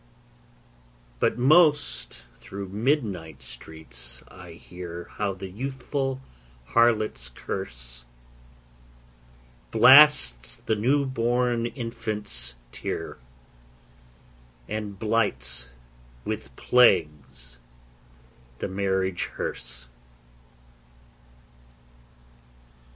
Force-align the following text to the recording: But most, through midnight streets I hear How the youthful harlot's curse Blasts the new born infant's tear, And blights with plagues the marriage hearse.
But 1.19 1.37
most, 1.37 2.23
through 2.33 2.69
midnight 2.69 3.43
streets 3.43 4.23
I 4.29 4.53
hear 4.53 5.07
How 5.11 5.33
the 5.33 5.47
youthful 5.51 6.19
harlot's 6.69 7.29
curse 7.29 8.03
Blasts 9.69 10.55
the 10.65 10.75
new 10.75 11.05
born 11.05 11.67
infant's 11.67 12.55
tear, 12.71 13.19
And 14.67 14.97
blights 14.97 15.69
with 16.25 16.55
plagues 16.55 17.59
the 18.57 18.67
marriage 18.67 19.25
hearse. 19.35 19.87